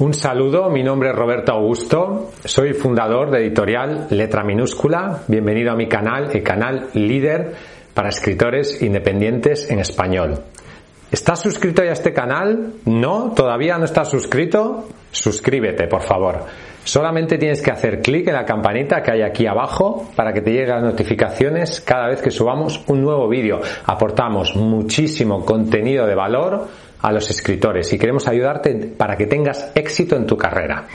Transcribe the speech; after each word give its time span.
Un 0.00 0.14
saludo, 0.14 0.70
mi 0.70 0.82
nombre 0.82 1.10
es 1.10 1.14
Roberto 1.14 1.52
Augusto, 1.52 2.30
soy 2.42 2.72
fundador 2.72 3.30
de 3.30 3.40
editorial 3.40 4.06
Letra 4.08 4.42
Minúscula. 4.42 5.24
Bienvenido 5.28 5.72
a 5.72 5.76
mi 5.76 5.88
canal, 5.88 6.30
el 6.34 6.42
canal 6.42 6.88
líder 6.94 7.52
para 7.92 8.08
escritores 8.08 8.80
independientes 8.80 9.70
en 9.70 9.78
español. 9.78 10.38
¿Estás 11.12 11.42
suscrito 11.42 11.84
ya 11.84 11.90
a 11.90 11.92
este 11.92 12.14
canal? 12.14 12.76
¿No? 12.86 13.32
¿Todavía 13.36 13.76
no 13.76 13.84
estás 13.84 14.08
suscrito? 14.08 14.88
Suscríbete, 15.10 15.86
por 15.86 16.00
favor. 16.00 16.46
Solamente 16.82 17.36
tienes 17.36 17.60
que 17.60 17.70
hacer 17.70 18.00
clic 18.00 18.26
en 18.28 18.34
la 18.34 18.46
campanita 18.46 19.02
que 19.02 19.10
hay 19.10 19.20
aquí 19.20 19.46
abajo 19.46 20.08
para 20.16 20.32
que 20.32 20.40
te 20.40 20.50
lleguen 20.50 20.76
las 20.76 20.82
notificaciones 20.82 21.82
cada 21.82 22.08
vez 22.08 22.22
que 22.22 22.30
subamos 22.30 22.82
un 22.86 23.02
nuevo 23.02 23.28
vídeo. 23.28 23.60
Aportamos 23.84 24.56
muchísimo 24.56 25.44
contenido 25.44 26.06
de 26.06 26.14
valor 26.14 26.68
a 27.02 27.12
los 27.12 27.30
escritores 27.30 27.92
y 27.92 27.98
queremos 27.98 28.28
ayudarte 28.28 28.74
para 28.74 29.16
que 29.16 29.26
tengas 29.26 29.70
éxito 29.74 30.16
en 30.16 30.26
tu 30.26 30.36
carrera. 30.36 30.86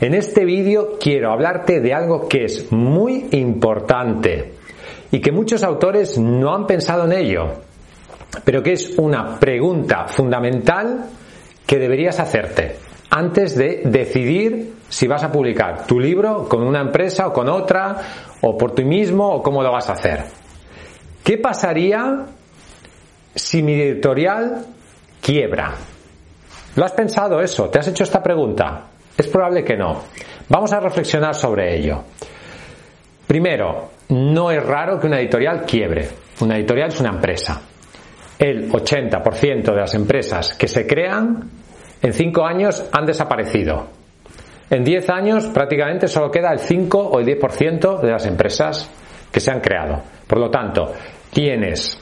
En 0.00 0.14
este 0.14 0.44
vídeo 0.44 0.98
quiero 1.00 1.32
hablarte 1.32 1.80
de 1.80 1.92
algo 1.92 2.28
que 2.28 2.44
es 2.44 2.70
muy 2.70 3.26
importante 3.32 4.52
y 5.10 5.20
que 5.20 5.32
muchos 5.32 5.62
autores 5.62 6.18
no 6.18 6.54
han 6.54 6.66
pensado 6.66 7.04
en 7.04 7.12
ello, 7.12 7.46
pero 8.44 8.62
que 8.62 8.72
es 8.72 8.96
una 8.98 9.38
pregunta 9.38 10.06
fundamental 10.06 11.06
que 11.66 11.78
deberías 11.78 12.20
hacerte 12.20 12.76
antes 13.10 13.56
de 13.56 13.82
decidir 13.84 14.74
si 14.88 15.06
vas 15.06 15.24
a 15.24 15.32
publicar 15.32 15.86
tu 15.86 15.98
libro 15.98 16.48
con 16.48 16.62
una 16.62 16.80
empresa 16.80 17.26
o 17.26 17.32
con 17.32 17.48
otra, 17.48 17.96
o 18.42 18.56
por 18.56 18.74
ti 18.74 18.84
mismo, 18.84 19.28
o 19.28 19.42
cómo 19.42 19.62
lo 19.62 19.72
vas 19.72 19.88
a 19.88 19.94
hacer. 19.94 20.24
¿Qué 21.24 21.38
pasaría 21.38 22.26
si 23.34 23.62
mi 23.62 23.74
editorial 23.74 24.66
quiebra. 25.20 25.74
¿Lo 26.76 26.84
has 26.84 26.92
pensado 26.92 27.40
eso? 27.40 27.68
¿Te 27.68 27.78
has 27.78 27.88
hecho 27.88 28.04
esta 28.04 28.22
pregunta? 28.22 28.84
Es 29.16 29.26
probable 29.26 29.64
que 29.64 29.76
no. 29.76 30.04
Vamos 30.48 30.72
a 30.72 30.80
reflexionar 30.80 31.34
sobre 31.34 31.76
ello. 31.76 32.04
Primero, 33.26 33.90
no 34.10 34.50
es 34.50 34.64
raro 34.64 34.98
que 34.98 35.06
una 35.06 35.18
editorial 35.18 35.64
quiebre. 35.66 36.08
Una 36.40 36.56
editorial 36.56 36.88
es 36.88 37.00
una 37.00 37.10
empresa. 37.10 37.60
El 38.38 38.70
80% 38.70 39.62
de 39.64 39.76
las 39.76 39.94
empresas 39.94 40.54
que 40.54 40.68
se 40.68 40.86
crean 40.86 41.50
en 42.00 42.12
5 42.12 42.46
años 42.46 42.84
han 42.92 43.04
desaparecido. 43.04 43.88
En 44.70 44.84
10 44.84 45.10
años 45.10 45.46
prácticamente 45.46 46.08
solo 46.08 46.30
queda 46.30 46.52
el 46.52 46.60
5 46.60 46.98
o 46.98 47.18
el 47.18 47.26
10% 47.26 48.00
de 48.00 48.10
las 48.10 48.26
empresas 48.26 48.88
que 49.32 49.40
se 49.40 49.50
han 49.50 49.60
creado. 49.60 50.02
Por 50.26 50.38
lo 50.38 50.50
tanto, 50.50 50.92
tienes 51.30 52.00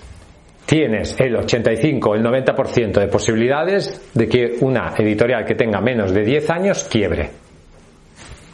tienes 0.67 1.14
el 1.19 1.36
85 1.36 2.11
o 2.11 2.14
el 2.17 2.25
90% 2.25 3.00
de 3.00 3.06
posibilidades 3.06 4.11
de 4.12 4.28
que 4.28 4.56
una 4.61 4.92
editorial 4.98 5.45
que 5.45 5.55
tenga 5.55 5.81
menos 5.81 6.12
de 6.12 6.25
10 6.25 6.50
años 6.50 6.84
quiebre. 6.84 7.31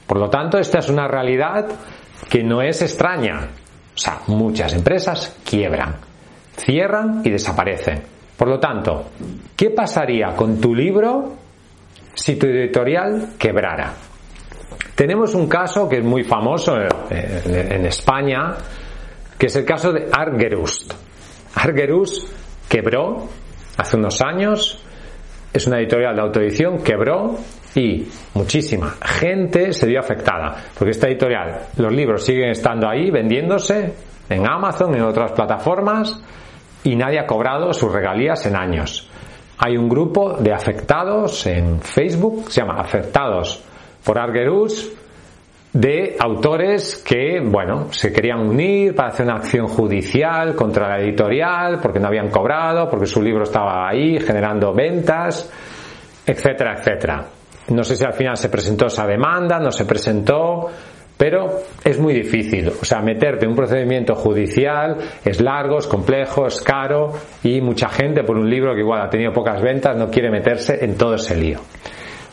Por 0.06 0.18
lo 0.18 0.28
tanto, 0.28 0.58
esta 0.58 0.78
es 0.78 0.90
una 0.90 1.08
realidad 1.08 1.66
que 2.28 2.44
no 2.44 2.60
es 2.60 2.82
extraña. 2.82 3.48
O 3.94 3.98
sea, 3.98 4.20
muchas 4.26 4.74
empresas 4.74 5.38
quiebran, 5.44 5.96
cierran 6.54 7.22
y 7.24 7.30
desaparecen. 7.30 8.02
Por 8.36 8.48
lo 8.48 8.60
tanto, 8.60 9.06
¿qué 9.56 9.70
pasaría 9.70 10.34
con 10.36 10.60
tu 10.60 10.74
libro 10.74 11.32
si 12.14 12.36
tu 12.36 12.46
editorial 12.46 13.30
quebrara? 13.38 13.92
Tenemos 14.94 15.34
un 15.34 15.48
caso 15.48 15.88
que 15.88 15.98
es 15.98 16.04
muy 16.04 16.24
famoso 16.24 16.76
en 17.10 17.86
España, 17.86 18.54
que 19.38 19.46
es 19.46 19.56
el 19.56 19.64
caso 19.64 19.92
de 19.92 20.08
Argerust. 20.12 20.92
Argerus 21.54 22.26
quebró 22.68 23.28
hace 23.76 23.96
unos 23.96 24.20
años, 24.22 24.82
es 25.52 25.66
una 25.66 25.78
editorial 25.78 26.14
de 26.16 26.22
autoedición, 26.22 26.82
quebró 26.82 27.36
y 27.74 28.06
muchísima 28.34 28.96
gente 29.02 29.72
se 29.72 29.86
vio 29.86 30.00
afectada, 30.00 30.56
porque 30.76 30.90
esta 30.90 31.08
editorial, 31.08 31.66
los 31.76 31.92
libros 31.92 32.24
siguen 32.24 32.50
estando 32.50 32.88
ahí 32.88 33.10
vendiéndose 33.10 33.92
en 34.28 34.50
Amazon, 34.50 34.94
en 34.94 35.02
otras 35.02 35.32
plataformas, 35.32 36.22
y 36.84 36.96
nadie 36.96 37.20
ha 37.20 37.26
cobrado 37.26 37.72
sus 37.72 37.92
regalías 37.92 38.44
en 38.46 38.56
años. 38.56 39.08
Hay 39.58 39.76
un 39.76 39.88
grupo 39.88 40.34
de 40.38 40.52
afectados 40.52 41.46
en 41.46 41.80
Facebook, 41.80 42.50
se 42.50 42.60
llama 42.60 42.80
Afectados 42.80 43.62
por 44.04 44.18
Argerus, 44.18 44.90
de 45.72 46.16
autores 46.18 46.96
que, 46.96 47.40
bueno, 47.40 47.92
se 47.92 48.12
querían 48.12 48.40
unir 48.40 48.94
para 48.94 49.08
hacer 49.08 49.24
una 49.24 49.36
acción 49.36 49.66
judicial 49.68 50.54
contra 50.54 50.88
la 50.88 51.00
editorial 51.00 51.78
porque 51.80 51.98
no 51.98 52.08
habían 52.08 52.28
cobrado, 52.28 52.90
porque 52.90 53.06
su 53.06 53.22
libro 53.22 53.44
estaba 53.44 53.88
ahí 53.88 54.20
generando 54.20 54.74
ventas, 54.74 55.50
etcétera, 56.26 56.74
etcétera. 56.78 57.26
No 57.68 57.84
sé 57.84 57.96
si 57.96 58.04
al 58.04 58.12
final 58.12 58.36
se 58.36 58.50
presentó 58.50 58.86
esa 58.86 59.06
demanda, 59.06 59.58
no 59.58 59.70
se 59.70 59.86
presentó, 59.86 60.68
pero 61.16 61.60
es 61.82 61.98
muy 61.98 62.12
difícil. 62.12 62.68
O 62.68 62.84
sea, 62.84 63.00
meterte 63.00 63.46
en 63.46 63.52
un 63.52 63.56
procedimiento 63.56 64.14
judicial 64.14 64.98
es 65.24 65.40
largo, 65.40 65.78
es 65.78 65.86
complejo, 65.86 66.46
es 66.46 66.60
caro 66.60 67.12
y 67.42 67.62
mucha 67.62 67.88
gente 67.88 68.24
por 68.24 68.36
un 68.36 68.50
libro 68.50 68.74
que 68.74 68.80
igual 68.80 69.00
ha 69.00 69.08
tenido 69.08 69.32
pocas 69.32 69.62
ventas 69.62 69.96
no 69.96 70.10
quiere 70.10 70.30
meterse 70.30 70.84
en 70.84 70.98
todo 70.98 71.14
ese 71.14 71.34
lío. 71.34 71.60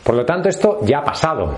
Por 0.04 0.14
lo 0.14 0.26
tanto, 0.26 0.50
esto 0.50 0.80
ya 0.82 0.98
ha 0.98 1.04
pasado 1.04 1.56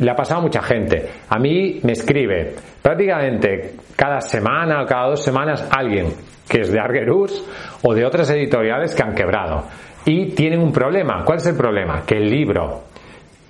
le 0.00 0.10
ha 0.10 0.14
pasado 0.14 0.40
a 0.40 0.42
mucha 0.42 0.62
gente. 0.62 1.08
A 1.28 1.38
mí 1.38 1.80
me 1.82 1.92
escribe 1.92 2.54
prácticamente 2.82 3.74
cada 3.96 4.20
semana 4.20 4.82
o 4.82 4.86
cada 4.86 5.10
dos 5.10 5.22
semanas 5.22 5.68
alguien 5.70 6.08
que 6.48 6.62
es 6.62 6.72
de 6.72 6.80
Argerus 6.80 7.44
o 7.82 7.94
de 7.94 8.04
otras 8.04 8.30
editoriales 8.30 8.94
que 8.94 9.02
han 9.02 9.14
quebrado 9.14 9.64
y 10.04 10.30
tienen 10.30 10.60
un 10.60 10.72
problema. 10.72 11.22
¿Cuál 11.24 11.38
es 11.38 11.46
el 11.46 11.56
problema? 11.56 12.02
Que 12.04 12.16
el 12.16 12.28
libro 12.28 12.82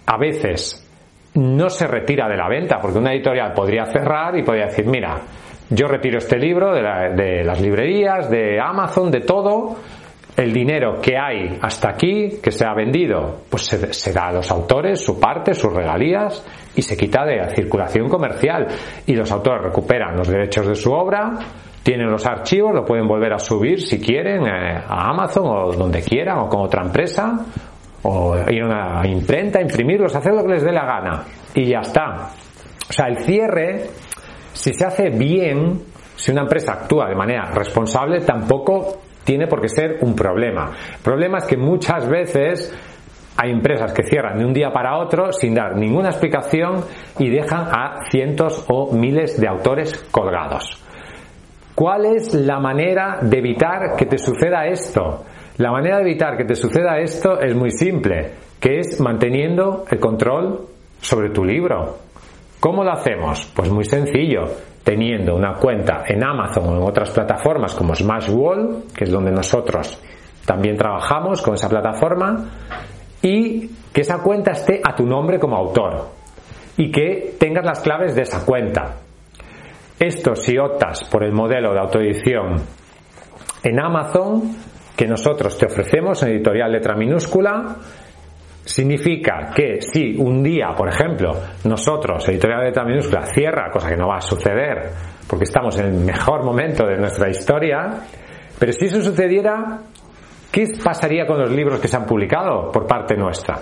a 0.06 0.18
veces 0.18 0.86
no 1.34 1.70
se 1.70 1.86
retira 1.86 2.28
de 2.28 2.36
la 2.36 2.48
venta 2.48 2.78
porque 2.80 2.98
una 2.98 3.12
editorial 3.12 3.52
podría 3.52 3.86
cerrar 3.86 4.36
y 4.36 4.42
podría 4.42 4.66
decir, 4.66 4.86
mira, 4.86 5.20
yo 5.70 5.86
retiro 5.86 6.18
este 6.18 6.36
libro 6.36 6.74
de, 6.74 6.82
de 7.14 7.44
las 7.44 7.60
librerías, 7.60 8.28
de 8.28 8.60
Amazon, 8.60 9.10
de 9.10 9.20
todo, 9.20 9.76
el 10.40 10.52
dinero 10.54 11.00
que 11.02 11.18
hay 11.18 11.58
hasta 11.60 11.90
aquí, 11.90 12.38
que 12.42 12.50
se 12.50 12.64
ha 12.64 12.72
vendido, 12.72 13.42
pues 13.50 13.64
se, 13.66 14.12
da 14.12 14.28
a 14.28 14.32
los 14.32 14.50
autores 14.50 15.04
su 15.04 15.20
parte, 15.20 15.52
sus 15.52 15.72
regalías, 15.72 16.44
y 16.74 16.80
se 16.80 16.96
quita 16.96 17.26
de 17.26 17.36
la 17.36 17.48
circulación 17.50 18.08
comercial. 18.08 18.66
Y 19.06 19.14
los 19.14 19.30
autores 19.30 19.62
recuperan 19.62 20.16
los 20.16 20.28
derechos 20.28 20.66
de 20.66 20.74
su 20.74 20.92
obra, 20.92 21.38
tienen 21.82 22.10
los 22.10 22.24
archivos, 22.26 22.74
lo 22.74 22.84
pueden 22.86 23.06
volver 23.06 23.34
a 23.34 23.38
subir 23.38 23.82
si 23.82 24.00
quieren 24.00 24.46
eh, 24.46 24.82
a 24.86 25.10
Amazon 25.10 25.44
o 25.46 25.72
donde 25.72 26.00
quieran, 26.00 26.38
o 26.38 26.48
con 26.48 26.62
otra 26.62 26.82
empresa, 26.84 27.44
o 28.02 28.36
ir 28.48 28.62
a 28.62 28.66
una 28.66 29.06
imprenta, 29.06 29.60
imprimirlos, 29.60 30.16
hacer 30.16 30.32
lo 30.32 30.42
que 30.42 30.52
les 30.52 30.64
dé 30.64 30.72
la 30.72 30.86
gana. 30.86 31.24
Y 31.54 31.66
ya 31.66 31.80
está. 31.80 32.30
O 32.88 32.92
sea, 32.92 33.08
el 33.08 33.18
cierre, 33.18 33.90
si 34.54 34.72
se 34.72 34.86
hace 34.86 35.10
bien, 35.10 35.82
si 36.16 36.32
una 36.32 36.42
empresa 36.42 36.72
actúa 36.72 37.08
de 37.08 37.14
manera 37.14 37.50
responsable, 37.50 38.20
tampoco 38.20 39.00
tiene 39.30 39.46
por 39.46 39.60
qué 39.60 39.68
ser 39.68 39.98
un 40.00 40.16
problema. 40.16 40.72
El 40.96 41.02
problema 41.04 41.38
es 41.38 41.44
que 41.44 41.56
muchas 41.56 42.08
veces 42.08 42.76
hay 43.36 43.52
empresas 43.52 43.92
que 43.92 44.02
cierran 44.02 44.36
de 44.36 44.44
un 44.44 44.52
día 44.52 44.72
para 44.72 44.98
otro 44.98 45.32
sin 45.32 45.54
dar 45.54 45.76
ninguna 45.76 46.08
explicación 46.08 46.84
y 47.16 47.30
dejan 47.30 47.68
a 47.70 48.00
cientos 48.10 48.66
o 48.68 48.90
miles 48.92 49.40
de 49.40 49.46
autores 49.46 50.04
colgados. 50.10 50.84
¿Cuál 51.76 52.06
es 52.06 52.34
la 52.34 52.58
manera 52.58 53.20
de 53.22 53.38
evitar 53.38 53.94
que 53.96 54.06
te 54.06 54.18
suceda 54.18 54.66
esto? 54.66 55.24
La 55.58 55.70
manera 55.70 55.98
de 55.98 56.02
evitar 56.02 56.36
que 56.36 56.44
te 56.44 56.56
suceda 56.56 56.98
esto 56.98 57.40
es 57.40 57.54
muy 57.54 57.70
simple, 57.70 58.32
que 58.58 58.80
es 58.80 58.98
manteniendo 58.98 59.84
el 59.88 60.00
control 60.00 60.66
sobre 61.00 61.30
tu 61.30 61.44
libro. 61.44 61.98
¿Cómo 62.58 62.82
lo 62.82 62.90
hacemos? 62.90 63.48
Pues 63.54 63.70
muy 63.70 63.84
sencillo 63.84 64.46
teniendo 64.90 65.36
una 65.36 65.54
cuenta 65.54 66.02
en 66.04 66.24
Amazon 66.24 66.66
o 66.66 66.76
en 66.76 66.82
otras 66.82 67.10
plataformas 67.10 67.76
como 67.76 67.94
Smashwall, 67.94 68.86
que 68.92 69.04
es 69.04 69.10
donde 69.12 69.30
nosotros 69.30 70.02
también 70.44 70.76
trabajamos 70.76 71.40
con 71.42 71.54
esa 71.54 71.68
plataforma, 71.68 72.50
y 73.22 73.68
que 73.92 74.00
esa 74.00 74.18
cuenta 74.18 74.50
esté 74.50 74.80
a 74.82 74.96
tu 74.96 75.06
nombre 75.06 75.38
como 75.38 75.56
autor 75.56 76.08
y 76.76 76.90
que 76.90 77.36
tengas 77.38 77.64
las 77.64 77.80
claves 77.80 78.16
de 78.16 78.22
esa 78.22 78.44
cuenta. 78.44 78.96
Esto 79.96 80.34
si 80.34 80.58
optas 80.58 81.04
por 81.04 81.22
el 81.22 81.32
modelo 81.32 81.72
de 81.72 81.78
autoedición 81.78 82.56
en 83.62 83.78
Amazon 83.78 84.56
que 84.96 85.06
nosotros 85.06 85.56
te 85.56 85.66
ofrecemos 85.66 86.20
en 86.24 86.30
editorial 86.30 86.72
letra 86.72 86.96
minúscula, 86.96 87.76
Significa 88.64 89.50
que 89.54 89.80
si 89.80 90.16
un 90.16 90.42
día, 90.42 90.68
por 90.76 90.88
ejemplo, 90.88 91.32
nosotros, 91.64 92.28
editorial 92.28 92.64
letra 92.64 92.84
minúscula, 92.84 93.22
cierra, 93.26 93.70
cosa 93.70 93.88
que 93.88 93.96
no 93.96 94.08
va 94.08 94.18
a 94.18 94.20
suceder, 94.20 94.90
porque 95.26 95.44
estamos 95.44 95.78
en 95.78 95.86
el 95.86 95.92
mejor 96.04 96.44
momento 96.44 96.86
de 96.86 96.96
nuestra 96.96 97.28
historia, 97.30 97.88
pero 98.58 98.72
si 98.72 98.86
eso 98.86 99.00
sucediera, 99.00 99.78
¿qué 100.52 100.66
pasaría 100.82 101.26
con 101.26 101.38
los 101.38 101.50
libros 101.50 101.80
que 101.80 101.88
se 101.88 101.96
han 101.96 102.04
publicado 102.04 102.70
por 102.70 102.86
parte 102.86 103.16
nuestra? 103.16 103.58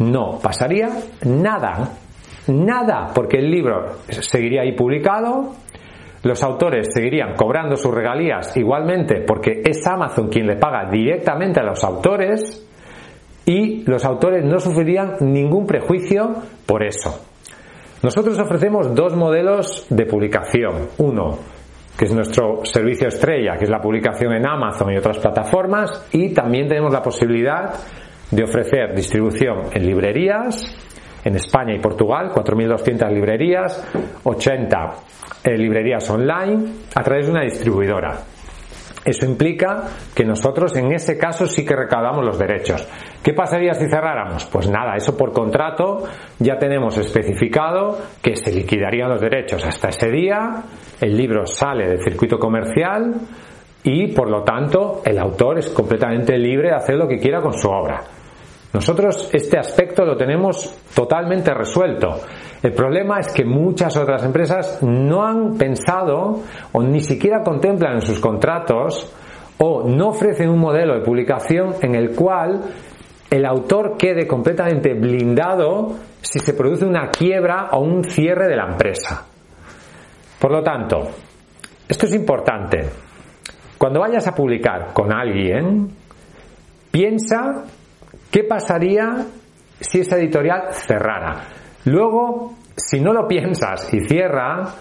No 0.00 0.38
pasaría 0.42 0.88
nada, 1.24 1.88
nada, 2.48 3.12
porque 3.14 3.38
el 3.38 3.50
libro 3.50 3.98
seguiría 4.08 4.62
ahí 4.62 4.72
publicado, 4.72 5.52
los 6.22 6.42
autores 6.42 6.88
seguirían 6.92 7.34
cobrando 7.34 7.76
sus 7.76 7.94
regalías 7.94 8.54
igualmente, 8.56 9.22
porque 9.26 9.62
es 9.64 9.86
Amazon 9.86 10.28
quien 10.28 10.46
le 10.46 10.56
paga 10.56 10.90
directamente 10.90 11.60
a 11.60 11.62
los 11.62 11.82
autores, 11.84 12.69
y 13.50 13.82
los 13.84 14.04
autores 14.04 14.44
no 14.44 14.60
sufrirían 14.60 15.16
ningún 15.22 15.66
prejuicio 15.66 16.36
por 16.66 16.84
eso. 16.84 17.20
Nosotros 18.00 18.38
ofrecemos 18.38 18.94
dos 18.94 19.16
modelos 19.16 19.86
de 19.90 20.06
publicación. 20.06 20.90
Uno, 20.98 21.36
que 21.98 22.04
es 22.04 22.14
nuestro 22.14 22.64
servicio 22.64 23.08
estrella, 23.08 23.56
que 23.58 23.64
es 23.64 23.70
la 23.70 23.80
publicación 23.80 24.34
en 24.34 24.46
Amazon 24.46 24.92
y 24.92 24.96
otras 24.96 25.18
plataformas, 25.18 26.06
y 26.12 26.32
también 26.32 26.68
tenemos 26.68 26.92
la 26.92 27.02
posibilidad 27.02 27.74
de 28.30 28.44
ofrecer 28.44 28.94
distribución 28.94 29.62
en 29.72 29.84
librerías, 29.84 30.72
en 31.24 31.34
España 31.34 31.74
y 31.74 31.80
Portugal, 31.80 32.30
4.200 32.32 33.12
librerías, 33.12 33.84
80 34.22 34.94
eh, 35.42 35.58
librerías 35.58 36.08
online, 36.08 36.66
a 36.94 37.02
través 37.02 37.26
de 37.26 37.32
una 37.32 37.42
distribuidora. 37.42 38.16
Eso 39.04 39.24
implica 39.24 39.84
que 40.14 40.24
nosotros 40.24 40.76
en 40.76 40.92
ese 40.92 41.16
caso 41.16 41.46
sí 41.46 41.64
que 41.64 41.74
recaudamos 41.74 42.24
los 42.24 42.38
derechos. 42.38 42.86
¿Qué 43.22 43.32
pasaría 43.32 43.72
si 43.72 43.88
cerráramos? 43.88 44.44
Pues 44.46 44.68
nada, 44.68 44.94
eso 44.96 45.16
por 45.16 45.32
contrato 45.32 46.04
ya 46.38 46.58
tenemos 46.58 46.98
especificado 46.98 47.98
que 48.22 48.36
se 48.36 48.52
liquidarían 48.52 49.08
los 49.08 49.20
derechos 49.20 49.64
hasta 49.64 49.88
ese 49.88 50.10
día, 50.10 50.62
el 51.00 51.16
libro 51.16 51.46
sale 51.46 51.88
del 51.88 52.02
circuito 52.02 52.38
comercial 52.38 53.14
y 53.82 54.08
por 54.08 54.28
lo 54.28 54.42
tanto 54.42 55.00
el 55.04 55.18
autor 55.18 55.58
es 55.58 55.70
completamente 55.70 56.36
libre 56.36 56.68
de 56.68 56.74
hacer 56.74 56.96
lo 56.96 57.08
que 57.08 57.18
quiera 57.18 57.40
con 57.40 57.54
su 57.54 57.68
obra. 57.70 58.02
Nosotros 58.72 59.30
este 59.32 59.58
aspecto 59.58 60.04
lo 60.04 60.16
tenemos 60.16 60.72
totalmente 60.94 61.52
resuelto. 61.52 62.20
El 62.62 62.72
problema 62.72 63.20
es 63.20 63.32
que 63.32 63.44
muchas 63.44 63.96
otras 63.96 64.22
empresas 64.22 64.82
no 64.82 65.24
han 65.24 65.56
pensado 65.56 66.40
o 66.72 66.82
ni 66.82 67.00
siquiera 67.00 67.42
contemplan 67.42 67.94
en 67.94 68.02
sus 68.02 68.20
contratos 68.20 69.10
o 69.58 69.88
no 69.88 70.08
ofrecen 70.08 70.50
un 70.50 70.58
modelo 70.58 70.94
de 70.94 71.04
publicación 71.04 71.74
en 71.80 71.94
el 71.94 72.14
cual 72.14 72.60
el 73.30 73.46
autor 73.46 73.96
quede 73.96 74.26
completamente 74.26 74.92
blindado 74.92 75.94
si 76.20 76.38
se 76.38 76.52
produce 76.52 76.84
una 76.84 77.08
quiebra 77.08 77.68
o 77.72 77.80
un 77.80 78.04
cierre 78.04 78.48
de 78.48 78.56
la 78.56 78.66
empresa. 78.66 79.26
Por 80.38 80.50
lo 80.50 80.62
tanto, 80.62 81.08
esto 81.88 82.06
es 82.06 82.14
importante. 82.14 82.78
Cuando 83.78 84.00
vayas 84.00 84.26
a 84.26 84.34
publicar 84.34 84.92
con 84.92 85.12
alguien, 85.12 85.88
piensa 86.90 87.64
qué 88.30 88.44
pasaría 88.44 89.26
si 89.80 90.00
esa 90.00 90.18
editorial 90.18 90.72
cerrara. 90.72 91.59
Luego, 91.84 92.52
si 92.76 93.00
no 93.00 93.12
lo 93.12 93.26
piensas 93.26 93.92
y 93.92 94.00
cierra, 94.00 94.74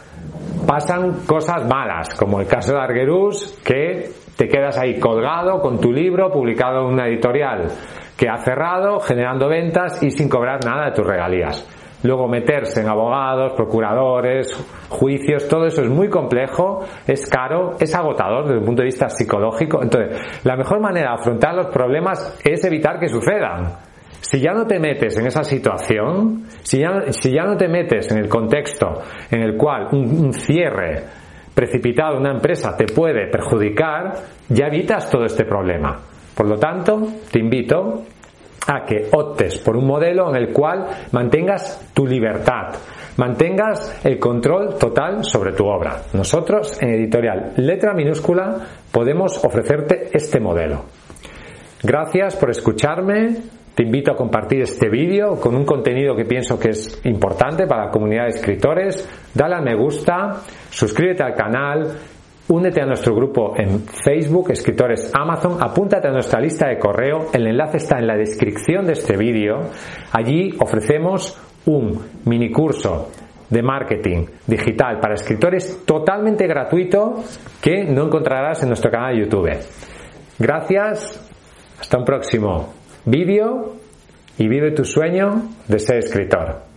pasan 0.67 1.25
cosas 1.25 1.65
malas, 1.67 2.13
como 2.15 2.39
el 2.39 2.47
caso 2.47 2.73
de 2.73 2.79
Arguerus, 2.79 3.59
que 3.63 4.09
te 4.35 4.47
quedas 4.47 4.77
ahí 4.77 4.99
colgado 4.99 5.59
con 5.59 5.79
tu 5.79 5.91
libro 5.91 6.31
publicado 6.31 6.87
en 6.87 6.93
una 6.93 7.07
editorial 7.07 7.67
que 8.17 8.27
ha 8.27 8.37
cerrado, 8.37 8.99
generando 8.99 9.47
ventas 9.47 10.01
y 10.03 10.11
sin 10.11 10.27
cobrar 10.27 10.63
nada 10.65 10.85
de 10.85 10.91
tus 10.91 11.07
regalías. 11.07 11.67
Luego 12.03 12.27
meterse 12.27 12.81
en 12.81 12.87
abogados, 12.87 13.53
procuradores, 13.53 14.53
juicios, 14.87 15.47
todo 15.49 15.65
eso 15.65 15.81
es 15.81 15.89
muy 15.89 16.09
complejo, 16.09 16.85
es 17.05 17.27
caro, 17.27 17.75
es 17.79 17.93
agotador 17.93 18.45
desde 18.45 18.59
un 18.59 18.65
punto 18.65 18.81
de 18.81 18.87
vista 18.87 19.09
psicológico. 19.09 19.81
Entonces, 19.83 20.17
la 20.45 20.55
mejor 20.55 20.79
manera 20.79 21.11
de 21.11 21.15
afrontar 21.15 21.55
los 21.55 21.67
problemas 21.67 22.39
es 22.43 22.63
evitar 22.63 22.99
que 22.99 23.09
sucedan. 23.09 23.88
Si 24.21 24.39
ya 24.39 24.53
no 24.53 24.65
te 24.65 24.79
metes 24.79 25.17
en 25.17 25.27
esa 25.27 25.43
situación, 25.43 26.45
si 26.61 26.79
ya, 26.79 27.11
si 27.11 27.31
ya 27.31 27.43
no 27.43 27.55
te 27.55 27.67
metes 27.67 28.11
en 28.11 28.17
el 28.17 28.27
contexto 28.27 29.01
en 29.31 29.41
el 29.41 29.55
cual 29.55 29.87
un, 29.91 30.33
cierre 30.33 31.03
precipitado 31.53 32.13
de 32.13 32.19
una 32.19 32.31
empresa 32.31 32.75
te 32.75 32.85
puede 32.85 33.27
perjudicar, 33.27 34.13
ya 34.49 34.67
evitas 34.67 35.09
todo 35.09 35.25
este 35.25 35.45
problema. 35.45 35.99
Por 36.35 36.47
lo 36.47 36.57
tanto, 36.57 37.01
te 37.31 37.39
invito 37.39 38.03
a 38.67 38.85
que 38.85 39.07
optes 39.11 39.57
por 39.59 39.75
un 39.75 39.87
modelo 39.87 40.29
en 40.29 40.35
el 40.35 40.53
cual 40.53 40.85
mantengas 41.11 41.91
tu 41.93 42.05
libertad, 42.05 42.75
mantengas 43.17 44.05
el 44.05 44.19
control 44.19 44.77
total 44.77 45.23
sobre 45.23 45.53
tu 45.53 45.65
obra. 45.65 46.03
Nosotros 46.13 46.81
en 46.81 46.89
editorial 46.89 47.53
Letra 47.57 47.93
Minúscula 47.93 48.55
podemos 48.91 49.43
ofrecerte 49.43 50.09
este 50.13 50.39
modelo. 50.39 50.85
Gracias 51.81 52.35
por 52.35 52.49
escucharme. 52.49 53.58
Te 53.79 53.85
invito 53.85 54.11
a 54.11 54.15
compartir 54.17 54.63
este 54.63 54.89
vídeo 54.89 55.39
con 55.39 55.55
un 55.55 55.63
contenido 55.63 56.13
que 56.13 56.25
pienso 56.25 56.59
que 56.59 56.71
es 56.71 56.99
importante 57.05 57.65
para 57.65 57.85
la 57.85 57.89
comunidad 57.89 58.23
de 58.23 58.31
escritores. 58.31 59.07
Dale 59.33 59.55
a 59.55 59.61
me 59.61 59.73
gusta, 59.73 60.41
suscríbete 60.69 61.23
al 61.23 61.33
canal, 61.33 61.87
únete 62.49 62.81
a 62.81 62.85
nuestro 62.85 63.15
grupo 63.15 63.53
en 63.55 63.85
Facebook, 63.85 64.51
Escritores 64.51 65.09
Amazon, 65.15 65.63
apúntate 65.63 66.09
a 66.09 66.11
nuestra 66.11 66.41
lista 66.41 66.67
de 66.67 66.77
correo, 66.77 67.27
el 67.31 67.47
enlace 67.47 67.77
está 67.77 67.99
en 67.99 68.07
la 68.07 68.17
descripción 68.17 68.85
de 68.85 68.91
este 68.91 69.15
vídeo. 69.15 69.61
Allí 70.11 70.53
ofrecemos 70.59 71.39
un 71.65 72.01
mini 72.25 72.51
curso 72.51 73.07
de 73.49 73.63
marketing 73.63 74.25
digital 74.45 74.99
para 74.99 75.13
escritores 75.13 75.85
totalmente 75.85 76.45
gratuito 76.47 77.23
que 77.61 77.85
no 77.85 78.07
encontrarás 78.07 78.61
en 78.61 78.67
nuestro 78.67 78.91
canal 78.91 79.15
de 79.15 79.21
YouTube. 79.21 79.57
Gracias, 80.37 81.29
hasta 81.79 81.97
un 81.97 82.03
próximo 82.03 82.73
vídeo 83.05 83.75
y 84.37 84.47
vive 84.47 84.71
tu 84.71 84.85
sueño 84.85 85.43
de 85.67 85.79
ser 85.79 85.97
escritor. 85.97 86.68